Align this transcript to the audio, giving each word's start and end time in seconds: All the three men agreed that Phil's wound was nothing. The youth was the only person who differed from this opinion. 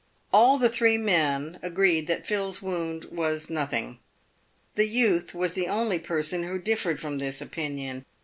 All 0.33 0.57
the 0.57 0.67
three 0.67 0.97
men 0.97 1.59
agreed 1.61 2.07
that 2.07 2.25
Phil's 2.25 2.59
wound 2.59 3.05
was 3.11 3.51
nothing. 3.51 3.99
The 4.73 4.87
youth 4.87 5.35
was 5.35 5.53
the 5.53 5.67
only 5.67 5.99
person 5.99 6.41
who 6.41 6.57
differed 6.57 6.99
from 6.99 7.19
this 7.19 7.39
opinion. 7.39 8.05